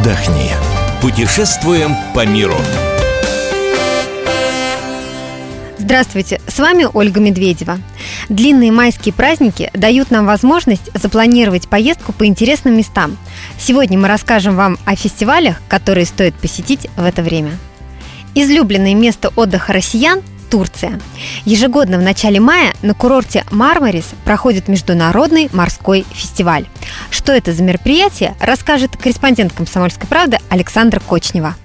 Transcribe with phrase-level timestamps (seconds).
[0.00, 0.50] отдохни.
[1.02, 2.56] Путешествуем по миру.
[5.78, 7.78] Здравствуйте, с вами Ольга Медведева.
[8.28, 13.16] Длинные майские праздники дают нам возможность запланировать поездку по интересным местам.
[13.58, 17.52] Сегодня мы расскажем вам о фестивалях, которые стоит посетить в это время.
[18.34, 21.00] Излюбленное место отдыха россиян Турция.
[21.44, 26.66] Ежегодно в начале мая на курорте Мармарис проходит международный морской фестиваль.
[27.10, 31.56] Что это за мероприятие, расскажет корреспондент «Комсомольской правды» Александра Кочнева.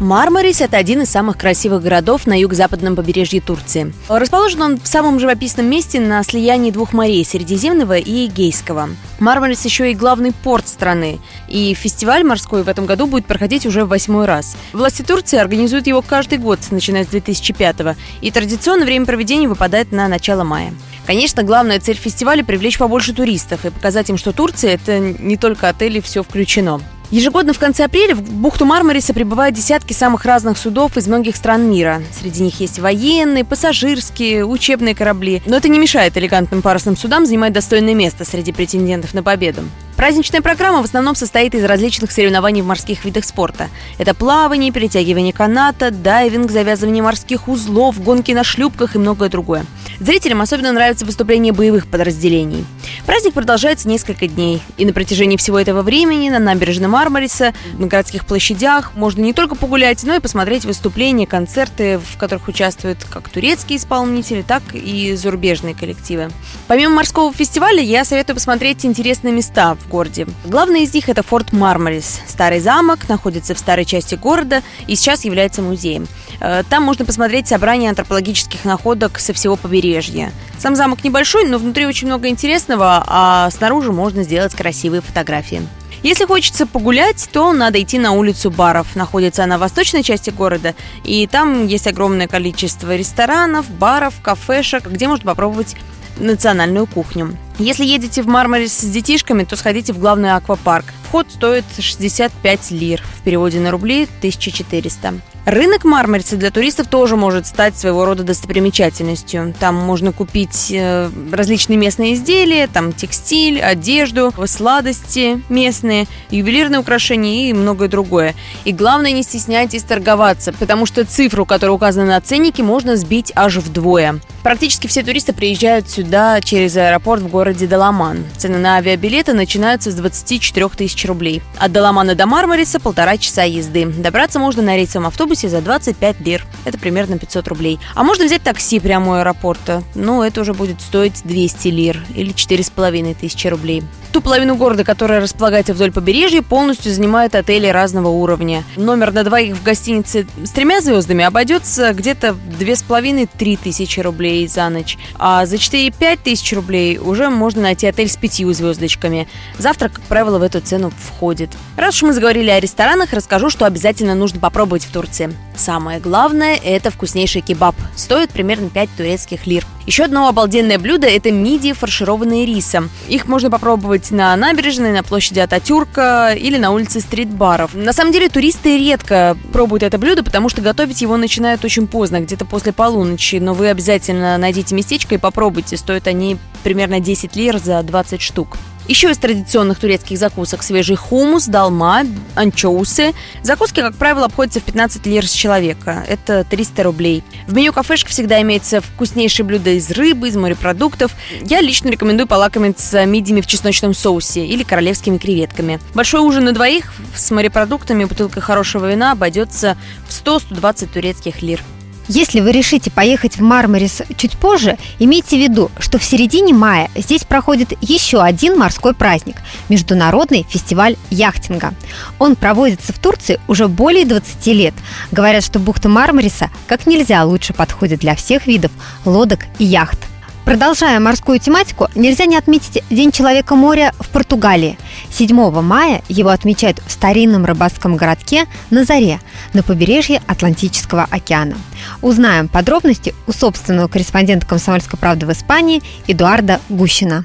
[0.00, 3.94] Мармарис– это один из самых красивых городов на юго-западном побережье Турции.
[4.08, 8.88] Расположен он в самом живописном месте на слиянии двух морей– Средиземного и Эгейского.
[9.20, 13.84] Мармарис еще и главный порт страны, и фестиваль морской в этом году будет проходить уже
[13.84, 14.56] в восьмой раз.
[14.72, 19.92] Власти Турции организуют его каждый год, начиная с 2005 года, и традиционно время проведения выпадает
[19.92, 20.74] на начало мая.
[21.06, 25.68] Конечно, главная цель фестиваля– привлечь побольше туристов и показать им, что Турция– это не только
[25.68, 26.80] отели, все включено.
[27.10, 31.70] Ежегодно в конце апреля в бухту Мармариса прибывают десятки самых разных судов из многих стран
[31.70, 32.02] мира.
[32.18, 35.42] Среди них есть военные, пассажирские, учебные корабли.
[35.46, 39.62] Но это не мешает элегантным парусным судам занимать достойное место среди претендентов на победу.
[39.96, 43.68] Праздничная программа в основном состоит из различных соревнований в морских видах спорта.
[43.98, 49.64] Это плавание, перетягивание каната, дайвинг, завязывание морских узлов, гонки на шлюпках и многое другое.
[50.00, 52.66] Зрителям особенно нравятся выступления боевых подразделений.
[53.06, 58.26] Праздник продолжается несколько дней, и на протяжении всего этого времени на набережной Мармариса, на городских
[58.26, 63.78] площадях можно не только погулять, но и посмотреть выступления, концерты, в которых участвуют как турецкие
[63.78, 66.30] исполнители, так и зарубежные коллективы.
[66.66, 70.26] Помимо морского фестиваля, я советую посмотреть интересные места в городе.
[70.44, 72.20] Главный из них это форт Мармарис.
[72.26, 76.06] Старый замок находится в старой части города и сейчас является музеем.
[76.40, 80.32] Э, там можно посмотреть собрание антропологических находок со всего побережья.
[80.58, 85.62] Сам замок небольшой, но внутри очень много интересного, а снаружи можно сделать красивые фотографии.
[86.02, 88.94] Если хочется погулять, то надо идти на улицу баров.
[88.94, 95.08] Находится она в восточной части города, и там есть огромное количество ресторанов, баров, кафешек, где
[95.08, 95.76] можно попробовать
[96.18, 97.38] национальную кухню.
[97.58, 100.86] Если едете в Мармарис с детишками, то сходите в главный аквапарк.
[101.04, 105.14] Вход стоит 65 лир, в переводе на рубли 1400.
[105.44, 109.54] Рынок Мармарица для туристов тоже может стать своего рода достопримечательностью.
[109.60, 117.52] Там можно купить э, различные местные изделия, там текстиль, одежду, сладости местные, ювелирные украшения и
[117.52, 118.34] многое другое.
[118.64, 123.56] И главное, не стесняйтесь торговаться, потому что цифру, которая указана на ценнике, можно сбить аж
[123.56, 124.20] вдвое.
[124.42, 128.24] Практически все туристы приезжают сюда через аэропорт в городе Даламан.
[128.36, 131.42] Цены на авиабилеты начинаются с 24 тысяч рублей.
[131.58, 133.86] От Даламана до Мармариса полтора часа езды.
[133.86, 136.46] Добраться можно на рейсовом автобусе автобусе за 25 лир.
[136.64, 137.78] Это примерно 500 рублей.
[137.94, 139.82] А можно взять такси прямо у аэропорта.
[139.94, 143.82] Ну, это уже будет стоить 200 лир или 4,5 тысячи рублей.
[144.14, 148.62] Ту половину города, которая располагается вдоль побережья, полностью занимают отели разного уровня.
[148.76, 154.98] Номер на двоих в гостинице с тремя звездами обойдется где-то 2,5-3 тысячи рублей за ночь.
[155.18, 159.26] А за 4-5 тысяч рублей уже можно найти отель с пятью звездочками.
[159.58, 161.50] Завтрак, как правило, в эту цену входит.
[161.76, 165.34] Раз уж мы заговорили о ресторанах, расскажу, что обязательно нужно попробовать в Турции.
[165.56, 167.74] Самое главное– это вкуснейший кебаб.
[167.96, 169.66] Стоит примерно 5 турецких лир.
[169.86, 172.90] Еще одно обалденное блюдо– это мидии, фаршированные рисом.
[173.08, 177.74] Их можно попробовать на набережной, на площади Ататюрка или на улице стрит-баров.
[177.74, 182.20] На самом деле туристы редко пробуют это блюдо, потому что готовить его начинают очень поздно,
[182.20, 183.36] где-то после полуночи.
[183.36, 185.76] Но вы обязательно найдите местечко и попробуйте.
[185.76, 188.56] Стоят они примерно 10 лир за 20 штук.
[188.86, 192.02] Еще из традиционных турецких закусок свежий хумус, долма,
[192.34, 193.14] анчоусы.
[193.42, 196.04] Закуски, как правило, обходятся в 15 лир с человека.
[196.06, 197.24] Это 300 рублей.
[197.46, 201.12] В меню кафешек всегда имеется вкуснейшие блюда из рыбы, из морепродуктов.
[201.40, 205.80] Я лично рекомендую полакомиться мидиями в чесночном соусе или королевскими креветками.
[205.94, 211.62] Большой ужин на двоих с морепродуктами и бутылкой хорошего вина обойдется в 100-120 турецких лир.
[212.08, 216.90] Если вы решите поехать в Мармарис чуть позже, имейте в виду, что в середине мая
[216.94, 219.36] здесь проходит еще один морской праздник–
[219.70, 221.72] Международный фестиваль яхтинга.
[222.18, 224.74] Он проводится в Турции уже более 20 лет.
[225.12, 228.70] Говорят, что бухта Мармариса как нельзя лучше подходит для всех видов
[229.06, 229.98] лодок и яхт–
[230.44, 234.78] Продолжая морскую тематику, нельзя не отметить День человека моря в Португалии.
[235.10, 239.20] 7 мая его отмечают в старинном рыбацком городке Назаре
[239.54, 241.56] на побережье Атлантического океана.
[242.02, 247.24] Узнаем подробности у собственного корреспондента «Комсомольской правды» в Испании Эдуарда Гущина.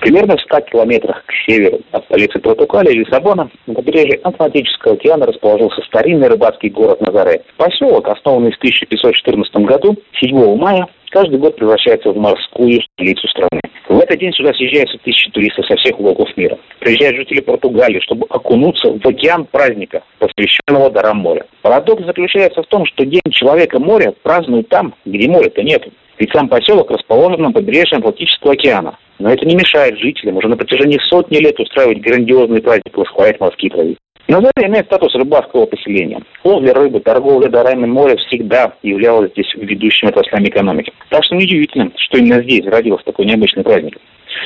[0.00, 5.82] Примерно в 100 километрах к северу от столицы Португалии, Лиссабона, на побережье Атлантического океана расположился
[5.82, 7.42] старинный рыбацкий город Назаре.
[7.56, 13.60] Поселок, основанный в 1514 году, 7 мая, каждый год превращается в морскую столицу страны.
[13.88, 16.58] В этот день сюда съезжаются тысячи туристов со всех уголков мира.
[16.78, 21.46] Приезжают жители Португалии, чтобы окунуться в океан праздника, посвященного дарам моря.
[21.62, 25.88] Парадокс заключается в том, что День человека моря празднуют там, где моря-то нет.
[26.18, 28.98] Ведь сам поселок расположен на побережье Атлантического океана.
[29.18, 33.40] Но это не мешает жителям уже на протяжении сотни лет устраивать грандиозный праздник и восхвалять
[33.40, 33.98] морские традиции.
[34.28, 36.20] Назар имеет статус рыбацкого поселения.
[36.44, 40.92] Ловля рыбы, торговля дарами моря всегда являлась здесь ведущими отраслями экономики.
[41.08, 43.96] Так что неудивительно, что именно здесь родился такой необычный праздник.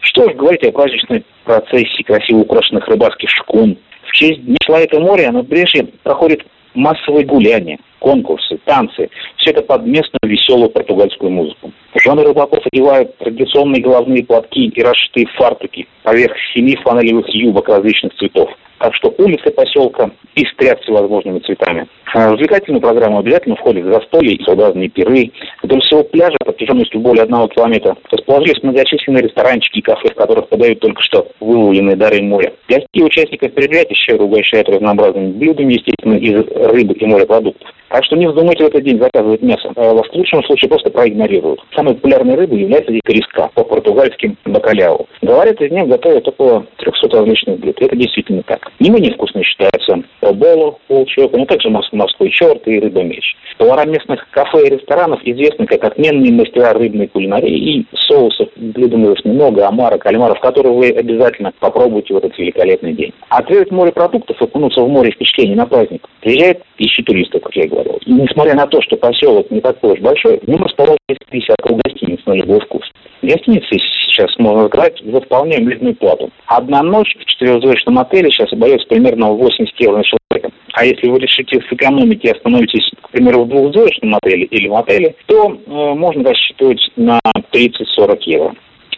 [0.00, 3.76] Что ж говорить о праздничной процессии красиво украшенных рыбацких шкун.
[4.06, 9.08] В честь Дня человека моря на побережье проходит массовые гуляния, конкурсы, танцы.
[9.36, 11.72] Все это под местную веселую португальскую музыку.
[11.94, 18.50] Жены рыбаков одевают традиционные головные платки и расшитые фартуки поверх семи фланелевых юбок различных цветов.
[18.78, 21.86] Так что улицы поселка пестрят всевозможными цветами.
[22.04, 25.30] В развлекательную программу обязательно входят застолья и своеобразные пиры.
[25.62, 30.80] Вдоль всего пляжа протяженностью более одного километра расположились многочисленные ресторанчики и кафе, в которых подают
[30.80, 32.52] только что выловленные дары моря.
[32.68, 36.34] Гостей участников мероприятия щедро угощают разнообразными блюдами, естественно, из
[36.70, 37.73] рыбы и морепродуктов.
[37.94, 39.70] Так что не вздумайте в этот день заказывать мясо.
[39.76, 41.60] Вас в лучшем случае просто проигнорируют.
[41.76, 45.06] Самой популярной рыбой является дикореска, по-португальски бакаляу.
[45.22, 47.80] Говорят, из них готовят около 300 различных блюд.
[47.80, 48.68] Это действительно так.
[48.80, 53.36] Не менее вкусно считается боло, волчок, но также морской черт и рыба-меч.
[53.58, 59.68] Повара местных кафе и ресторанов известны как отменные мастера рыбной кулинарии и соусов, блюдам много,
[59.68, 63.12] омара, кальмаров, которые вы обязательно попробуйте в этот великолепный день.
[63.28, 67.62] Отведать морепродуктов и окунуться в море впечатлений на праздник приезжает тысячи туристов, как я.
[67.62, 67.68] И
[68.06, 70.98] несмотря на то, что поселок не такой уж большой, в нем расположено
[71.30, 72.84] десятков гостиниц на любой вкус.
[73.22, 73.78] Гостиницы
[74.08, 76.30] сейчас можно сказать за вполне мирную плату.
[76.46, 80.50] Одна ночь в четырехзвездочном отеле сейчас обойдется примерно 80 евро на человека.
[80.74, 85.14] А если вы решите сэкономить и остановитесь, к примеру, в двухзвездочном отеле или в отеле,
[85.26, 87.20] то э, можно рассчитывать на
[87.52, 88.54] 30-40 евро.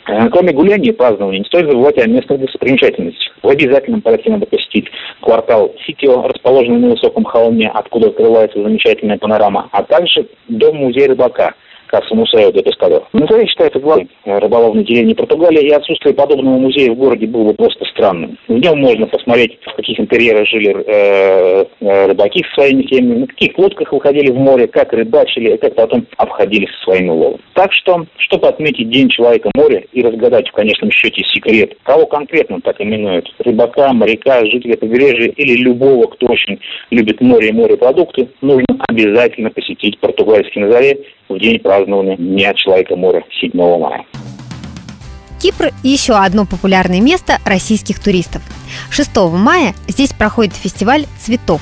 [0.07, 3.33] Кроме гуляния и празднования, не стоит забывать о местных достопримечательностях.
[3.43, 4.87] В обязательном порядке надо посетить
[5.21, 11.55] квартал Ситио, расположенный на высоком холме, откуда открывается замечательная панорама, а также дом-музей рыбака–
[11.87, 13.03] Касса Мусаева де Пескадор.
[13.13, 17.85] Музей считается главной рыболовной деревни Португалии, и отсутствие подобного музея в городе было бы просто
[17.87, 18.39] странным.
[18.49, 23.27] В нем можно посмотреть, в каких интерьерах жили э, э, рыбаки со своими семьями, на
[23.27, 27.41] каких лодках выходили в море, как рыбачили, и как потом обходились со своим уловом.
[27.55, 32.61] Так что, чтобы отметить День человека моря и разгадать в конечном счете секрет, кого конкретно
[32.61, 36.59] так именуют, рыбака, моряка, жителя побережья или любого, кто очень
[36.91, 40.99] любит море и морепродукты, нужно обязательно посетить португальский Назаре
[41.29, 44.05] в день празднования Дня Человека моря 7 мая.
[45.41, 48.43] Кипр– еще одно популярное место российских туристов.
[48.91, 51.61] 6 мая здесь проходит фестиваль цветов.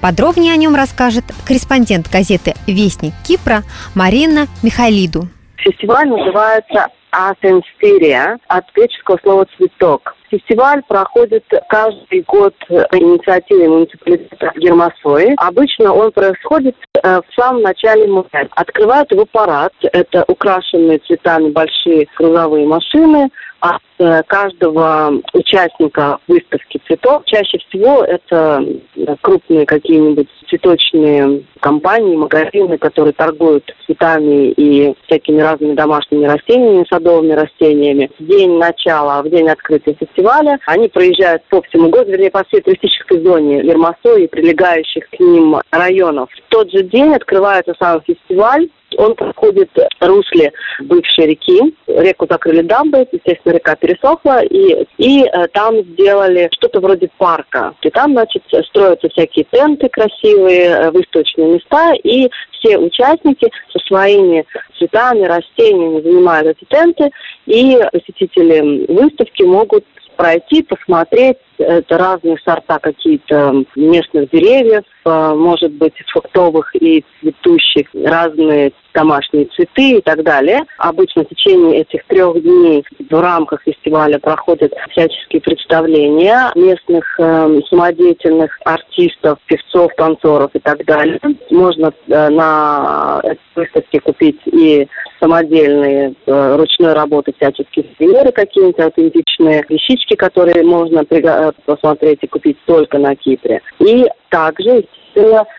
[0.00, 3.62] Подробнее о нем расскажет корреспондент газеты «Вестник Кипра»
[3.94, 5.28] Марина Михайлиду.
[5.56, 10.15] Фестиваль называется «Асенстерия» от греческого слова «цветок».
[10.30, 15.34] Фестиваль проходит каждый год по инициативе муниципалитета Гермасои.
[15.36, 18.48] Обычно он происходит э, в самом начале мая.
[18.50, 19.72] Открывают его парад.
[19.92, 23.30] Это украшенные цветами большие грузовые машины–
[23.66, 27.22] от э, каждого участника выставки цветов.
[27.26, 28.64] Чаще всего это
[28.96, 37.32] э, крупные какие-нибудь цветочные компании, магазины, которые торгуют цветами и всякими разными домашними растениями, садовыми
[37.32, 38.10] растениями.
[38.18, 42.60] В день начала, в день открытия фестиваля они проезжают по всему городу, вернее, по всей
[42.60, 46.28] туристической зоне Ермосо и прилегающих к ним районов.
[46.30, 51.74] В тот же день открывается сам фестиваль, он проходит в русле бывшей реки.
[51.86, 57.74] Реку закрыли дамбы, естественно, река пересохла, и, и э, там сделали что-то вроде парка.
[57.82, 64.44] И там, значит, строятся всякие тенты красивые, э, выставочные места, и все участники со своими
[64.78, 67.10] цветами, растениями занимают эти тенты,
[67.46, 69.84] и посетители выставки могут
[70.16, 71.36] пройти, посмотреть.
[71.58, 79.98] Это разные сорта какие-то местных деревьев, э, может быть, фруктовых и цветущих, разные домашние цветы
[79.98, 80.64] и так далее.
[80.78, 88.58] Обычно в течение этих трех дней в рамках фестиваля проходят всяческие представления местных э, самодеятельных
[88.64, 91.20] артистов, певцов, танцоров и так далее.
[91.50, 93.22] Можно э, на
[93.54, 94.88] выставке купить и
[95.20, 102.58] самодельные э, ручной работы всяческие сувениры какие-нибудь аутентичные, вещички, которые можно э, посмотреть и купить
[102.66, 103.60] только на Кипре.
[103.78, 104.84] И также,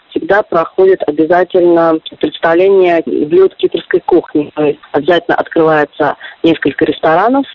[0.09, 4.51] всегда проходит обязательно представление блюд кипрской кухни.
[4.55, 7.45] То есть обязательно открывается несколько ресторанов,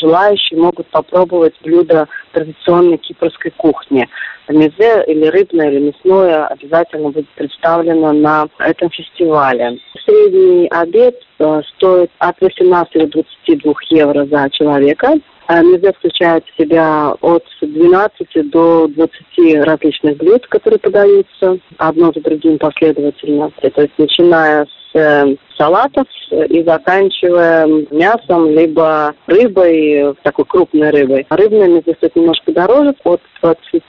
[0.00, 4.08] желающие могут попробовать блюда традиционной кипрской кухни.
[4.52, 9.78] Мезе или рыбное, или мясное обязательно будет представлено на этом фестивале.
[10.04, 15.14] Средний обед э, стоит от 18 до 22 евро за человека.
[15.48, 22.20] Э, Мезе включает в себя от 12 до 20 различных блюд, которые подаются одно за
[22.20, 23.50] другим последовательно.
[23.60, 31.26] То есть начиная с э, салатов и заканчивая мясом, либо рыбой, такой крупной рыбой.
[31.30, 33.82] Рыбная мезе стоит немножко дороже, от 20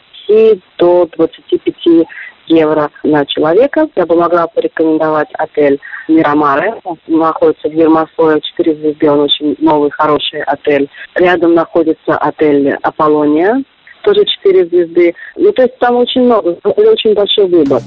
[0.78, 2.08] до 25
[2.48, 3.88] евро на человека.
[3.96, 6.74] Я бы могла порекомендовать отель Мирамары.
[6.84, 10.90] Он находится в Ермосое, 4 звезды, он очень новый, хороший отель.
[11.16, 13.64] Рядом находится отель Аполлония,
[14.04, 15.16] тоже 4 звезды.
[15.36, 17.82] Ну, то есть там очень много, очень большой выбор.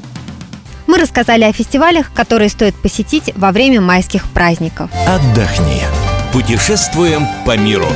[0.86, 4.88] Мы рассказали о фестивалях, которые стоит посетить во время майских праздников.
[5.06, 5.82] Отдохни.
[6.32, 7.86] Путешествуем по миру.